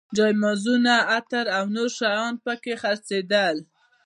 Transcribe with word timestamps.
جاینمازونه، 0.15 0.95
عطر 1.17 1.45
او 1.57 1.65
نور 1.75 1.89
شیان 1.97 2.33
په 2.43 2.53
کې 2.61 2.73
خرڅېدل. 2.81 3.57